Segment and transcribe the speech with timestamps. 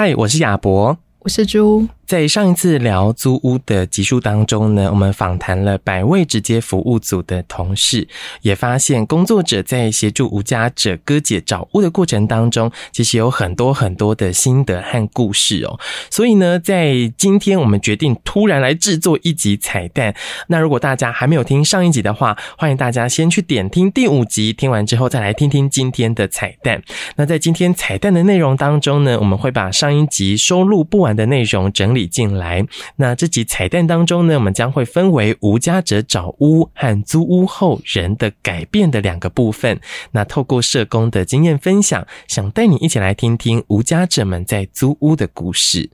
[0.00, 1.86] 嗨，我是亚博，我是猪。
[2.10, 8.08] 在上一次聊租屋的集数当中呢，我们访谈了百位直接服务组的同事，
[8.42, 15.78] 也发现工作者在协助无家者哥姐找屋的过程当中，其实有很多很多的心得和故事哦。
[16.10, 20.12] 所以呢，在今天我们决定突然来制作一集彩蛋。
[20.48, 26.82] 那如果大家还没有听上一集的话，欢迎大家先去点听第五集，听完之后再来听听今天的彩蛋。
[27.14, 39.80] 那在今天彩蛋的内容当中呢，我们会把上一集收录不完的内容整理进来，那这集彩蛋当中呢，我们将会分为无家者找屋和租屋后人的改变的两个部分。
[40.12, 45.90] 那透过社工的经验分享，想带你一起来听听无家者们在租屋的故事。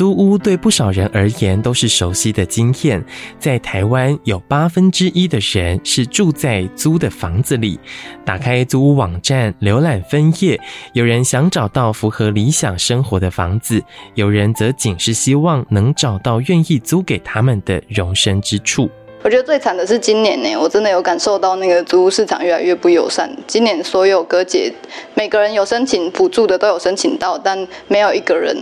[0.00, 3.04] 租屋对不少人而言都是熟悉的经验。
[3.38, 7.78] 在台湾，有八分之一的人是住在租的房子里。
[8.24, 10.58] 打开租屋网站，浏览分页，
[10.94, 13.84] 有人想找到符合理想生活的房子，
[14.14, 18.88] 有人则仅是希望能找到愿意租给他们的容身之处。
[19.22, 23.30] 我觉得最惨的是今年呢，我真的有感受到那个租屋市场越来越不友善。
[23.46, 24.72] 今年所有哥姐，
[25.12, 28.56] 每个人有申请补助的都有申请到，但没有一个人。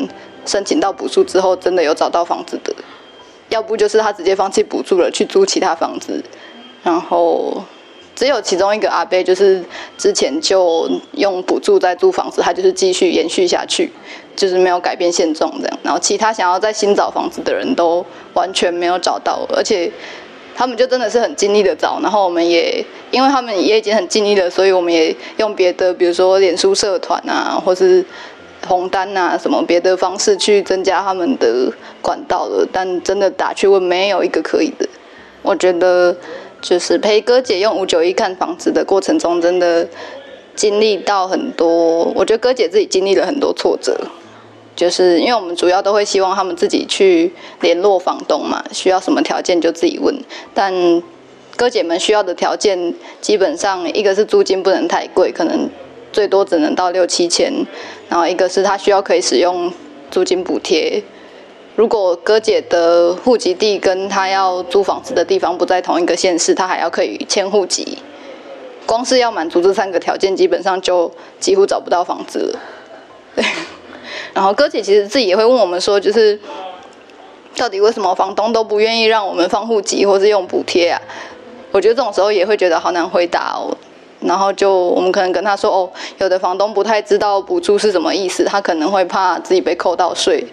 [0.49, 2.75] 申请到补助之后，真的有找到房子的，
[3.51, 6.25] 要不就是他直接放弃补助了，去租其他房子。
[6.83, 7.63] 然后
[8.17, 9.63] 只有其中一个阿伯，就是
[9.99, 13.93] 之前就用补助在租房子，他就是继续延续下去，
[14.35, 15.79] 就是没有改变现状这样。
[15.83, 19.91] 然后其他想要再新找房子的人都完全没有找到，而且
[20.57, 22.01] 他们就真的是很尽力的找。
[22.03, 28.05] 然后我们也因为他们也已经很尽力了，所以我们也用别的，比如说脸书社团啊，或是。
[28.69, 34.87] 红单啊，什么别的方式去增加他们的管道了，但真的打去问，没有一个可以的。
[35.41, 36.15] 我觉得
[36.61, 39.89] 就是陪哥姐用五九一看房子的过程中，真的
[40.55, 42.05] 经历到很多。
[42.15, 43.99] 我觉得哥姐自己经历了很多挫折，
[44.77, 50.15] 就是因为我们主要都会希望他们自己去联络房东嘛，需要什么条件就自己问。
[50.53, 50.73] 但
[51.57, 55.69] 哥姐们需要的条件，基本上一个是租金不能太贵，可能。
[56.13, 57.53] 最多只能到六七千，
[58.09, 59.73] 然后一个是他需要可以使用
[60.11, 61.03] 租金补贴。
[61.77, 67.99] 如果哥姐的户籍地跟他要租房子的地方不在同一个县市，他还要可以迁户籍。
[68.85, 72.61] 光是要满足这三个条件，基本上就几乎找不到房子了。
[73.37, 73.45] 对。
[74.35, 76.39] 然后哥姐其实自己也会问我们说，就是
[77.57, 81.01] 到底为什么房东都不愿意让我们放户籍或是用补贴啊？
[81.71, 83.77] 我觉得这种时候也会觉得好难回答哦。
[84.21, 90.45] 然后就我们可能跟他说哦，有的房东不太知道补助是什么意思，他可能会怕自己被扣到税，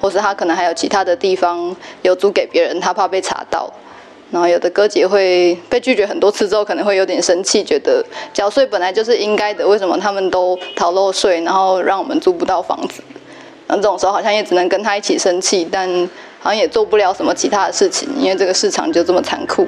[0.00, 3.70] 或是他可能还有其他的地方有租给别人，他怕被查到。
[4.32, 13.02] 然后有的哥姐会被拒绝很多次之后，可能会有点生气，觉得缴税本来就是应该的，为什么他们都逃漏税，然后让我们租不到房子？
[13.66, 15.88] 那这种时候好像也只能跟他一起生气，但
[16.38, 19.66] 好像也做不了什么其他的事情，因为这个市场就这么残酷。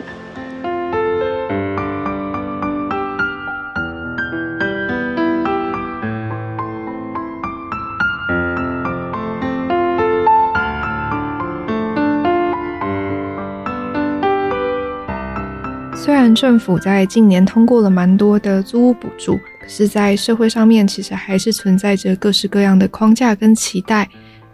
[16.05, 24.09] 虽然政府在近年通过了蛮多的租屋补助，可是，在社会上面其实还是存在着各式各样的框架跟期待，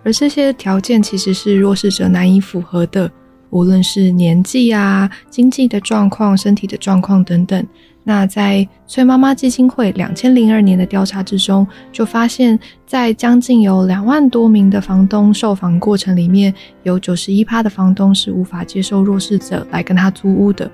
[0.04, 3.10] 而这些条件其实是弱势者难以符合的，
[3.48, 7.66] 无论是年纪啊、经济的状况、身体的状况等等。
[8.04, 20.70] 那在崔妈妈基金会两千零二年的调查之中，就发现，在将近有两万多名的房东受访过程里面，有九十一趴的房东是无法接受弱势者来跟他租屋的。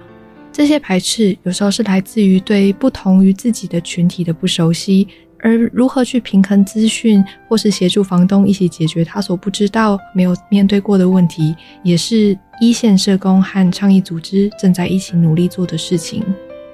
[0.55, 5.09] 这些排斥有时候是来自于对不同于自己的群体的不熟悉，
[5.41, 16.23] 而如何去平衡资讯，或是协助房东一起解决他所不知道、没有面对过的问题，也是一线社工和倡议组织正在一起努力做的事情。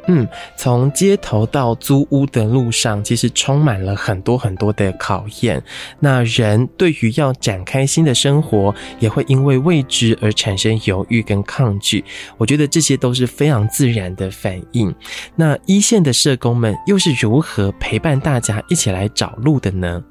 [0.07, 0.27] 嗯，
[0.57, 5.63] 从街头到租屋的路上，其实充满了很多很多的考验。
[5.99, 12.05] 那人对于要展开新的生活，也会因为未知而产生犹豫跟抗拒。
[12.39, 14.95] 我觉得这些都是非常自然的反应。
[15.37, 20.03] 那一线的社工们又是如何陪伴大家一起来找路的呢？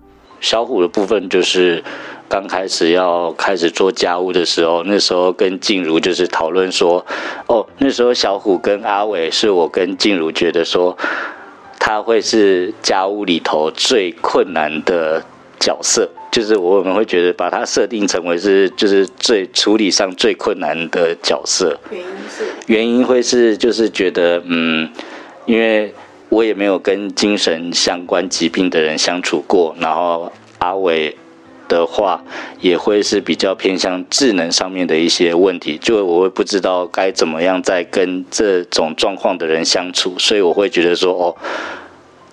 [0.42, 1.84] 小虎的部分就是。
[2.32, 7.04] 刚开始要开始做家务的时候，那时候跟静茹就是讨论说，
[7.48, 10.96] 哦，那时候小虎跟阿伟是我跟静茹觉得说，
[11.80, 15.24] 他会是家务里头最困难的
[15.60, 21.80] 角色，就是我们会觉得把它设定成为是就是最处理上最困难的角色。
[21.90, 24.88] 原因是原因会是就是觉得嗯，
[25.48, 25.92] 因为
[26.30, 31.18] 我也没有跟精神相关疾病的人相处过，然后阿伟
[31.68, 32.24] 的话
[32.62, 41.36] 也会是比较偏向智能上面的一些问题，就我会不知道该怎么样在跟这种状况的人相处，所以我会觉得说哦。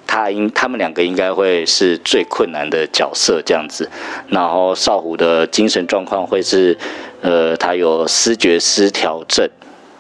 [0.09, 3.91] 他应他们两个应该会是最困难的角色这样子，
[4.29, 6.79] 然后少虎的精神状况会是，
[7.23, 9.51] 呃，他有思觉失调症，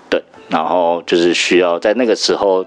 [0.09, 2.65] 对，然后就是需要在那个时候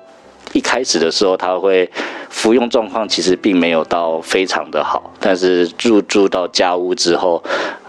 [0.53, 1.89] 一开始的时候，他会
[2.29, 7.43] 服用状况其实并没有到非常的好，但是入住到家屋之后，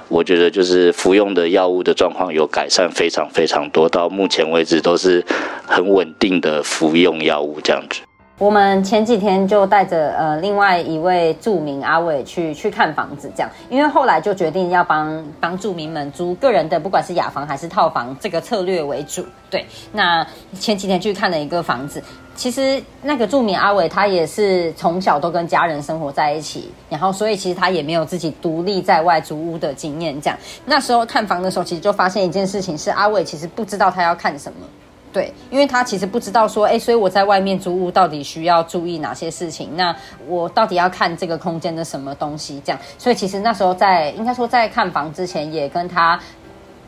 [0.09, 5.25] 我觉得就是服用的药物的状况有改善非常非常多，到目前为止都是
[5.67, 8.01] 很稳定的服用药物这样子。
[8.41, 19.23] 我们前几天就带着呃另外一位住民阿伟去去看房子，这样，因为后来就决定要帮帮住民们租个人的，不管是雅房还是套房，这个策略为主。
[19.51, 20.27] 对，那
[20.59, 22.03] 前几天去看了一个房子，
[22.35, 30.19] 其实那个住民阿伟他也是从小都跟家人生活在一起，然后所以其实他也没有自己独立在外租屋的经验。
[30.19, 34.67] 这样，那时候看房的时候，其实就发现一件事情是阿伟其实不知道他要看什么。
[35.13, 39.77] 对，因为他其实不知道说，哎，所以我在外面租屋到底需要注意哪些事情？
[39.77, 39.95] 那
[40.29, 42.63] 我到底要看这个空间的什么东西？
[42.65, 46.21] 这样，所以其实那时候在应该说在看房之前，也跟他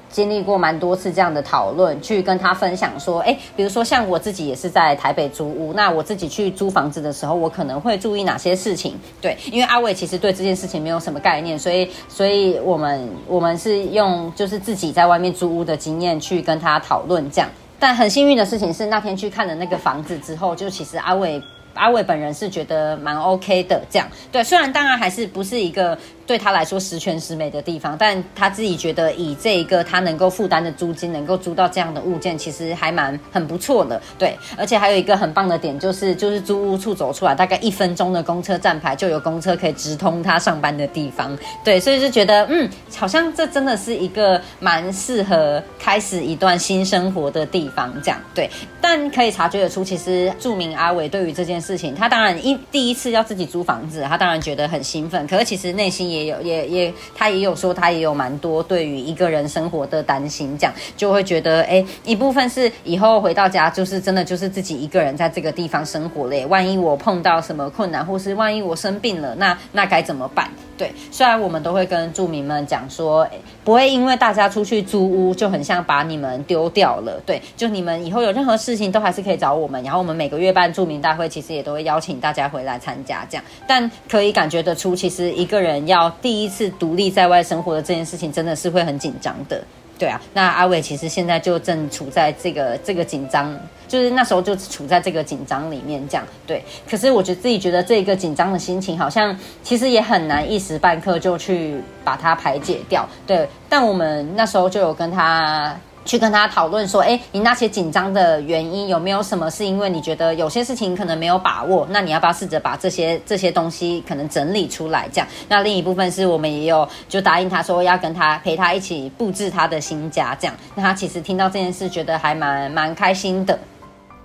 [0.09, 8.95] 经历过蛮多次这样的讨论，去跟他分享说，哎，比如说像我自己也是在台北租屋，那我自己去租房子的时候，我可能会注意哪些事情？
[9.21, 17.51] 对，因为阿伟其实对这件事情没有什么概念，所以，所以我们我们是用就是自己在外面租屋的经验去跟他讨论这样。
[17.83, 21.43] 但很幸运的事情是，那天去看了那个房子之后，就其实阿伟
[21.75, 24.45] 阿伟本人是觉得蛮 OK 的，这样对。
[24.45, 25.99] 虽然当然还是不是一个。
[26.27, 34.01] 对他来说十全十美的地方，但他自己觉得以这一个他能够负担的租金，能够租到这样的物件，其实还蛮很不错的。
[34.17, 41.37] 对，而且还有一个很棒的点，就是就是租屋处走出来大概一分钟的公车站牌，就有公车可以直通他上班的地方。
[41.65, 47.93] 对，所以就觉得嗯，好像这真的是一个蛮适合开始一段新生活的地方。
[48.01, 48.49] 这样对，
[48.81, 56.12] 但可以察觉得出，其实著名阿伟对于这件事情，他当然一第一次要自己租房子，他当然觉得很兴奋，可是其实内心。
[56.13, 66.45] 也有，也也，他也有说，他也有蛮多对于一个人生活的担心，这样就会觉得，哎，一部分是以后回到家，就是真的就是自己一个人在这个地方生活嘞。
[66.47, 70.51] 万一我碰到什么困难，或是万一我生病了，那那该怎么办？
[70.83, 73.25] 对，虽然我们都会跟住民们讲说，
[73.63, 77.23] 不会因为大家出去租屋就很像把你们丢掉了。
[77.25, 79.81] 对，就你们以后有任何事情都还是可以找我们。
[79.85, 83.45] 然后我们每个月办住民大会，其实也都会邀请大家回来参加这样。
[83.65, 89.63] 但可以感觉得出，其实一个人要第一次独立在外生活的这件事情，真的是会很紧张的。
[90.03, 93.57] 对啊，那阿伟其实现在就正处在这个这个紧张，
[93.87, 96.61] 就是那时候就处在这个紧张里面，这样对。
[96.91, 103.49] 可是我觉得自己觉得这个紧张的心情，好像其实也很难一时半刻就去把它排解掉，对。
[103.69, 105.73] 但我们那时候就有跟他。
[106.05, 111.87] 去跟他讨论说，哎，你那些紧张的原因有没有什么是因为你觉得有些事情可能没有把握？
[111.91, 115.09] 那你要不要试着把这些这些东西可能整理出来？
[115.13, 120.57] 这样，那另一部分是我们也有就答应他说要跟他陪他一起布置他的新家，这样。
[120.75, 123.59] 那他其实听到这件事，觉得还蛮蛮开心的。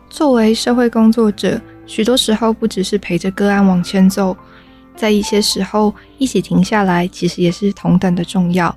[0.09, 4.35] 作为社会工作者，许多时候不只是陪着个案往前走，
[4.95, 8.73] 在一些时候一起停下来，其实也是同等的重要。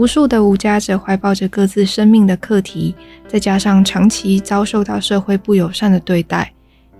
[0.00, 2.94] 无数的无家者怀抱着各自生命的课题，
[3.28, 6.50] 再加上长期遭受到社会不友善的对待，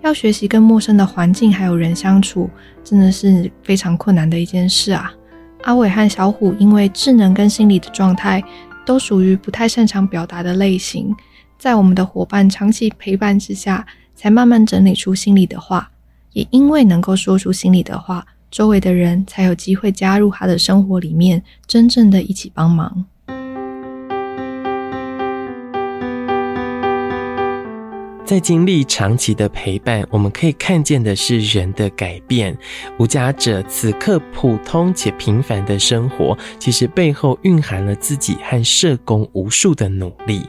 [0.01, 2.47] 要学习跟陌生的环境还有人相处，
[2.83, 5.11] 真的是非常困难的一件事啊。
[5.63, 8.43] 阿伟和小虎因为智能跟心理的状态
[8.85, 11.11] 都属于不太擅长表达的类型，
[11.57, 15.89] 在我们的伙伴长期陪伴之下，才慢慢整理出心里的话。
[16.33, 18.23] 也因为能够说出心里的话。
[18.51, 23.05] 周围的人才有机会加入他的生活里面，真正的一起帮忙。
[28.25, 32.57] 在经历长期的陪伴，我们可以看见的是人的改变。
[32.97, 40.43] 无家者此刻普通且平凡的生活，其实背后蕴含了自己和社工无数的努力。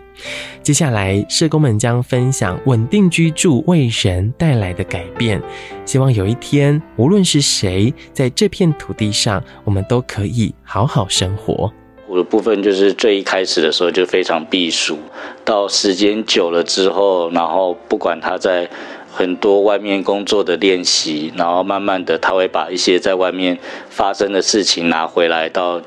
[0.62, 5.42] 接下来，社工们将分享稳定居住为人带来的改变。
[5.84, 11.72] 希望有一天，无论是谁，在这片土地上，我们都可以好好生活。
[12.06, 14.98] 我的部分就是最一开始的时候就非常避暑，
[15.44, 18.68] 到时间久了之后，然后不管他在
[19.10, 25.80] 很多外面工作的练习，然后慢慢的他会把一些在外面发生的事情拿回来到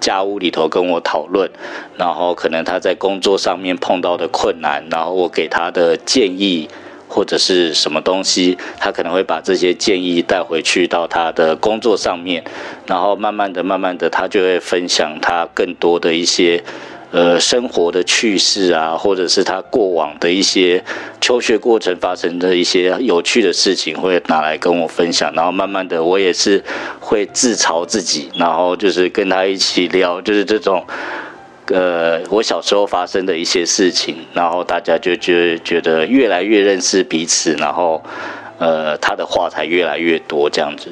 [0.00, 1.50] 家屋里头跟我讨论，
[1.96, 6.68] 然后可能他在工作上面碰到的困难，然后我给他的建议。
[7.12, 12.44] 或者是什么东西，他可能会把这些建议带回去到他的工作上面，
[12.86, 16.62] 然后慢慢的、慢慢的，他就会分享他更多的一些
[17.10, 20.82] 呃生活的趣事啊，或者是他过往的一些
[21.20, 25.32] 求学过程发生的一些有趣的事情，会拿来跟我分享。
[25.34, 26.62] 然后慢慢的，我也是
[27.00, 30.84] 会自嘲自己，然后就是跟他一起聊，就是这种。
[31.72, 38.02] 呃，我小时候发生的一些事情，然后大家就觉觉得越来越认识彼此，然后，
[38.58, 40.90] 呃，他的话才越来越多这样子。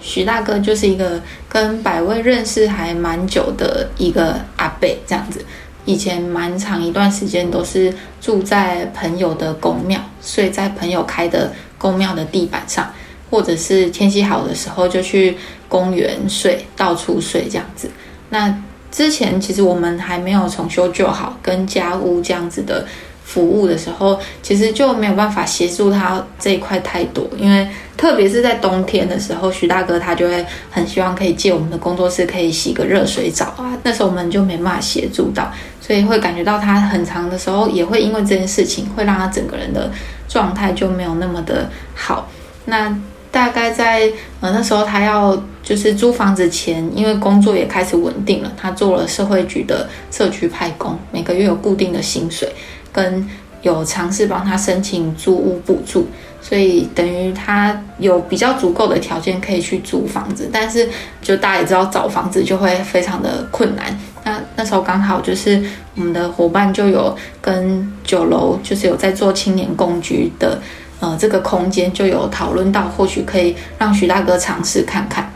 [0.00, 5.44] 徐大哥就是一个跟百位认识还蛮久的一个阿伯这样子，
[5.84, 12.90] 以前蛮长一段时间都是住在朋友的公庙，睡在朋友开的公庙的地板上，
[13.30, 15.36] 或者是天气好的时候就去
[15.68, 17.90] 公园睡，到处睡这样子。
[18.30, 22.86] 那之前其实我们还没有重修旧好跟家屋这样子的
[23.30, 33.44] 服务的时候，其实就没有办法协助他这一块太多，因为特别是在冬天的时候，徐大哥他就会很希望可以借我们的工作室可以洗个热水澡。
[33.56, 35.48] 啊，那时候我们就没办法协助到，
[35.80, 39.88] 所以会感觉到他很长的时候也会因为这件事情，会让他整个人的
[40.28, 42.28] 状态就没有那么的好。
[42.64, 42.92] 那
[43.30, 44.10] 大概在
[44.40, 52.52] 呃那时候，他要就是租房子前，因为工作也开始稳定了，他做了社会局的社区派工，每个月有固定的薪水，
[52.92, 53.28] 跟
[53.62, 56.08] 有尝试帮他申请租屋补助，
[56.40, 60.48] 所以等于他有比较足够的条件可以去租房子。
[60.52, 60.88] 但是
[61.20, 63.98] 就大家也知道，找房子就会非常的困难。
[64.24, 65.62] 那那时候刚好就是
[65.94, 70.60] 我们的伙伴就有跟九楼，就是有在做青年共居的。
[71.00, 75.32] 呃，这个空间就有讨论到，或许可以让徐大哥尝试看看。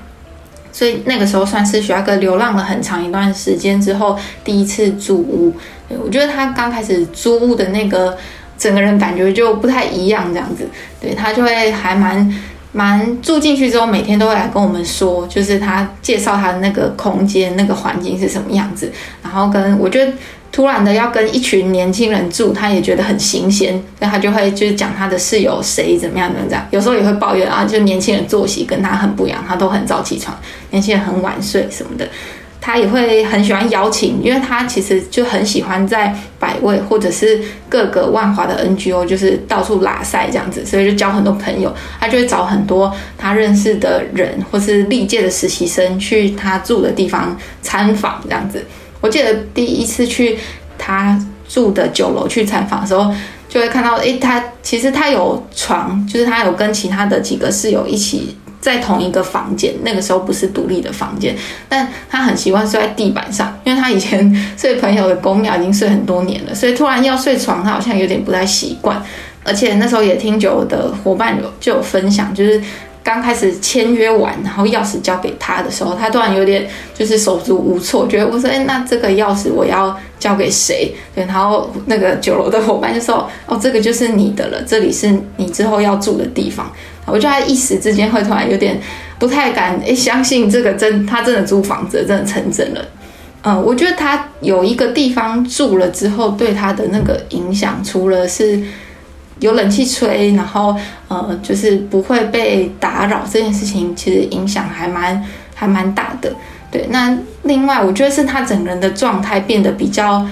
[0.70, 5.54] 所以那个时候算是徐大哥流浪了很长一段时间之后第一次住屋。
[5.88, 8.16] 我觉得他刚开始租屋的那个
[8.58, 10.68] 整个人感觉就不太一样，这样子。
[11.00, 12.34] 对，他就会还蛮
[12.72, 20.12] 蛮住进去之后，每天都会来跟我们说，就是他介绍他的那个空间、那个环境是什么样子，然后跟我觉得。
[20.54, 30.38] 突然的要跟一群年轻人住，他也觉得很新鲜，所以他就会就是讲他的室友谁怎么样怎么样，有时候也会抱怨啊，就年轻人作息跟他很不一样，他都很早起床，
[30.70, 32.08] 年轻人很晚睡什么的。
[32.66, 48.64] 他也会很喜欢邀请，因为他其实就很喜欢在百位或者是各个万华的 NGO，就是到处拉赛这样子，所以就交很多朋友，他就会找很多他认识的人或是历届的实习生去他住的地方参访这样子。
[49.02, 50.38] 我记得第一次去
[50.78, 53.12] 他住的九楼去参访的时候，
[53.46, 59.74] 就会看到，诶，他其实他有床，就是他有跟其他的几个室友一起在同一个房间。
[59.82, 61.36] 那个时候不是独立的房间，
[61.68, 69.02] 但他很习惯睡在地板上，因为他以前睡朋友的公庙已经睡很多年了，所以突然要睡床，他好像有点不太习惯。
[69.44, 72.58] 而且那时候也听九楼的伙伴有就有分享，就是。
[73.04, 80.90] 刚开始签约完，然后钥匙交给他的时候，他突然有点就是手足无措，觉得我说，哎，那这个钥匙我要交给谁？
[81.14, 86.72] 然后那个酒楼的伙伴就说，哦，这个就是你的了，这里是你之后要住的地方。
[87.06, 88.80] 我觉得他一时之间会突然有点
[89.18, 92.84] 不太敢，哎，相信这个真他真的租房子真的成真了。
[93.42, 98.62] 嗯，我觉得他有一个地方住了之后，对他的那个影响，除了是。
[99.40, 100.74] 有冷气吹，然后
[101.08, 105.22] 呃，就是不会被打扰这件事情，其实影响还蛮
[105.56, 106.32] 还蛮大的。
[106.70, 110.24] 对，那另外我觉得是他整个人的状态变得比较，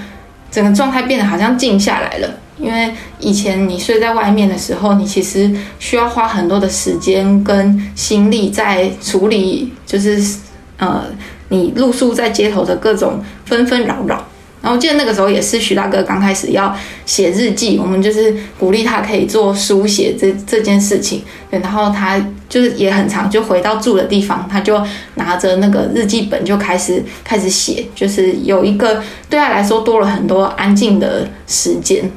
[0.49, 2.29] 整个状态变得好像静下来了。
[2.63, 10.37] 因为以前你睡在外面的时候，你其实需要花很多的时间跟心力在处理，就是
[10.77, 11.03] 呃，
[11.49, 14.25] 你露宿在街头的各种纷纷扰扰。
[14.61, 16.73] 然后我记得那个时候也是徐大哥刚开始要
[17.05, 21.21] 写日记，我们就是鼓励他可以做书写这这件事情。
[21.49, 22.17] 然后他
[22.47, 24.81] 就是也很常，就回到住的地方，他就
[25.15, 32.09] 拿着那个日记本就开始开始写，就是有一个对他来说多了很多安静的时间，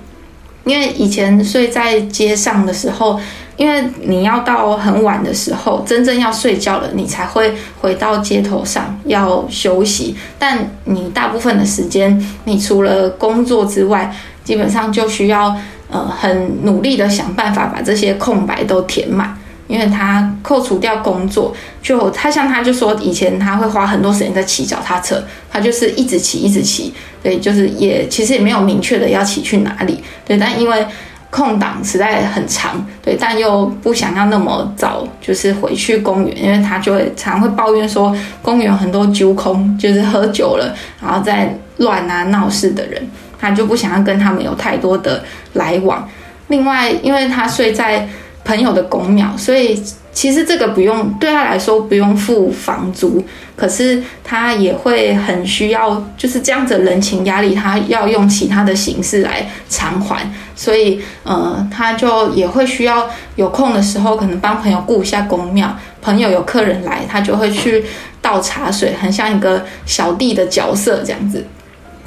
[0.66, 3.18] 因为以前睡在街上的时候。
[3.58, 10.14] 因为你要到很晚的时候，真正要睡觉了，你才会回到街头上要休息。
[10.38, 15.56] 但你大部分的时间，你除了工作之外，基本上就需要
[15.88, 19.36] 呃很努力的想办法把这些空白都填满。
[19.66, 26.92] 因为他扣除掉工作，就他像他就说以前他会花很多时间在骑脚踏车，他就是一直骑一直骑，
[27.23, 30.87] 对，就是也其实也没有明确的要骑去哪里，对，但因为。
[31.28, 43.06] 空档实在很长，对，但又不想要那么早就是回去公园，因为他就会常会抱怨说公园很多揪空，就是喝酒了然后在乱啊闹事的人，
[43.38, 45.23] 他就不想要跟他们有太多的
[45.54, 46.08] 来往。
[46.46, 48.08] 另外，因为他睡在
[48.47, 49.83] 朋友的公庙，所以。
[50.17, 53.23] 其实这个不用，对他来说不用付房租，
[53.55, 67.85] 可是他也会很需要，就是这样子人情压力，他要用其他的形式来偿还，所以呃，他就也会需要有空的时候，可能帮朋友顾一下公庙，朋友有客人来，他就会去
[68.23, 71.45] 倒茶水，很像一个小弟的角色这样子，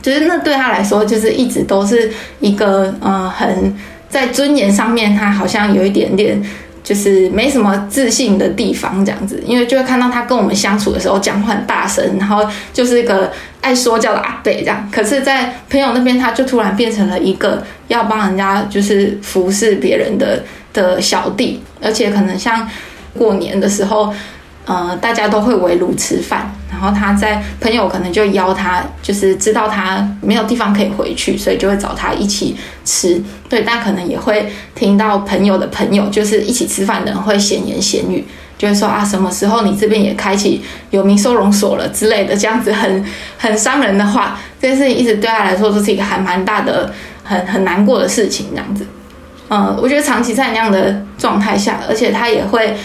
[0.01, 3.77] 就是那对他来说，就是一直都是一个呃，很
[4.09, 6.43] 在尊严上面，他好像有一点点。
[6.81, 14.89] 就是没什么自信的地方，这样子，因为就会看到他跟我们相处的时候讲话很大声，然后就是一个爱说教的阿北这样。
[14.91, 20.41] 可是，在朋友那边，他就突然变成了一个要帮人家就是服侍别人的
[20.73, 22.67] 的小弟，而且可能像
[23.15, 24.11] 过年的时候。
[24.65, 32.55] 呃，大家都会围炉吃饭，然后他在朋友可能就邀他，就是知道他没有地方可以回去，所以就会找他一起
[32.85, 33.21] 吃。
[33.49, 38.25] 对，但可能也会听到朋友的朋友，就是一起吃饭的人会闲言闲语，
[38.57, 43.03] 就会说啊，什么时候你这边也开启有名收容所了之类的，这样子很
[43.37, 46.93] 很伤人的话，这件事情一直对他来说都是一个还蛮大的、
[47.25, 48.87] 很很难过的事情，这样子。
[49.49, 52.77] 嗯，我觉得长期在那样的状态下，而且他也会。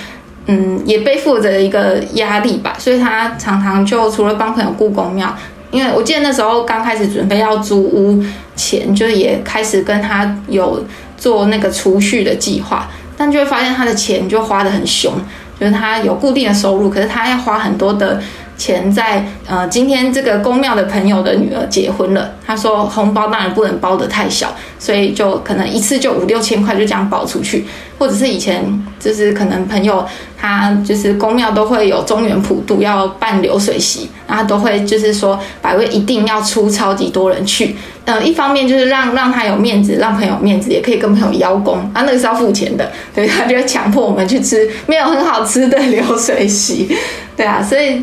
[0.47, 5.35] 嗯，也背负着一个压力吧，所以他常常就除了帮朋友雇公庙，
[5.71, 8.23] 因为我记得那时候刚开始准备要租屋
[8.55, 10.85] 前，就也开始跟他有
[11.17, 15.13] 做那个储蓄的计划，但就会发现他的钱就花得很凶，
[15.59, 18.21] 就是他有固定的收入，可是他要花很多的。
[18.57, 27.65] 钱在呃，今天这个公庙的朋友的女儿结婚了，他说红包当然不能包得太小，所以就可能一次就五六千块就这样包出去，
[27.99, 28.65] 或者是以前
[29.01, 30.07] 就是可能朋友
[30.41, 46.89] 他就是公庙都会有中元普渡要办流水席，然后都会就是说百味一定要出超级多人去，呃，一方面就是让让他有面子，让朋友面子，也可以跟朋友邀功，啊，那个是要付钱的，对，他就强迫我们去吃没有很好吃的流水席，
[47.37, 48.03] 对啊，所以。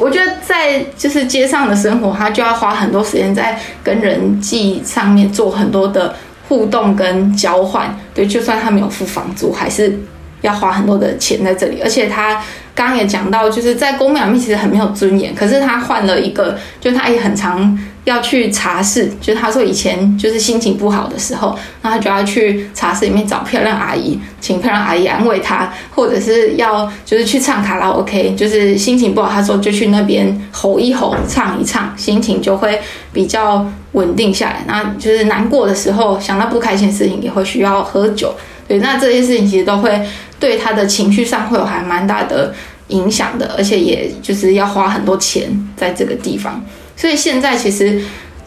[0.00, 6.14] 我觉得在就是街上的生活，他就要花很多时间在跟人际上面做很多的
[6.48, 7.94] 互动跟交换。
[8.14, 9.96] 对，就算他没有付房租，还是
[10.40, 11.80] 要花很多的钱在这里。
[11.82, 12.42] 而且他
[12.74, 15.34] 刚刚也讲到，就是在公庙里面其实很没有尊严。
[15.34, 17.78] 可是他换了一个，就他也很常。
[18.04, 32.80] 要去茶室，就他说以前就是心情不好的时候，那他就要去茶室里面找漂亮阿姨，请漂亮阿姨安慰他，或者是要就是去唱卡拉 OK，就是心情不好，他说就去那边吼一吼，唱一唱，心情就会
[33.12, 34.64] 比较稳定下来。
[34.66, 38.34] 那就是难过的时候，想到不开心的事情，也会需要喝酒。
[38.66, 40.00] 对，那这些事情其实都会
[40.38, 42.54] 对他的情绪上会有还蛮大的
[42.88, 46.64] 影响的，而且也就是要花很多钱在这个地方。
[47.00, 47.98] 所以现在其实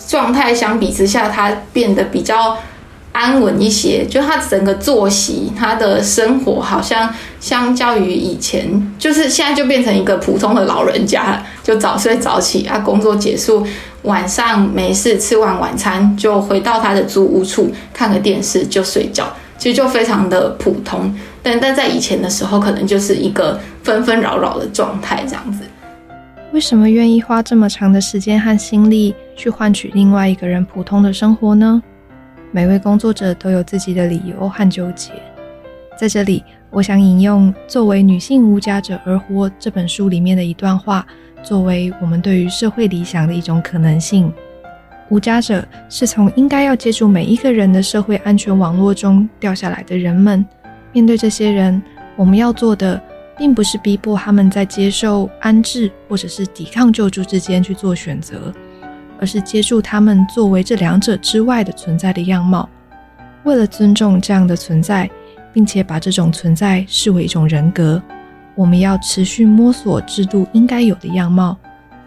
[0.08, 2.56] 状态相比之下，他变得比较
[3.12, 4.06] 安稳一些。
[4.06, 13.66] 就他整个作息，他的生活好像相较于以前，就是现在就变成一个普通的老人家，就早睡早起啊，工作结束
[14.04, 21.12] 晚上没事，吃完晚餐就回到他的租屋处看个电视就睡觉，其实就非常的普通。
[21.42, 25.64] 但但在以前的时候，可能就是一个纷纷扰扰的状态这样子。
[26.54, 31.82] 为什么愿意花这么长的时间和心力去换取另外一个人普通的生活呢？
[32.52, 35.12] 每位工作者都有自己的理由和纠结。
[35.98, 41.04] 在这里，我想引用《作为女性无家者而活》这本书里面的一段话，
[41.42, 44.32] 作为我们对于社会理想的一种可能性。
[45.10, 50.46] 无家者是从应该要接触每一个人的社会安全网络中掉下来的人们。
[50.92, 51.82] 面对这些人，
[52.16, 53.02] 我们要做的，
[53.44, 58.54] 并不是逼迫他们在接受安置或者是抵抗救助之间去做选择，
[59.20, 62.70] 而是接住他们作为这两者之外的存在的样貌。
[63.44, 65.12] 为了尊重这样的存在，
[65.52, 68.02] 并且把这种存在视为一种人格，
[68.56, 71.58] 我们要持续摸索制度应该有的样貌。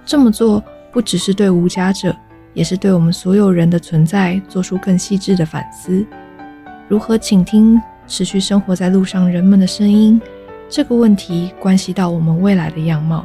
[0.06, 2.16] 这么做不只是对无家者，
[2.54, 6.02] 也是对我们所有人的存在做出更细致的反思。
[6.88, 10.18] 如何倾听持续生活在路上人们的声音？
[10.68, 13.24] 这个问题关系到我们未来的样貌。